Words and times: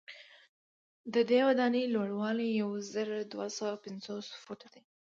ددې 1.13 1.39
ودانۍ 1.47 1.83
لوړوالی 1.93 2.47
یو 2.61 2.71
زر 2.91 3.09
دوه 3.31 3.47
سوه 3.57 3.73
پنځوس 3.83 4.27
فوټه 4.43 4.67
دی. 4.73 4.81